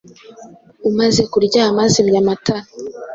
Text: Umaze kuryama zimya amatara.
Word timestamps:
Umaze 0.89 1.21
kuryama 1.31 1.83
zimya 1.93 2.19
amatara. 2.23 2.61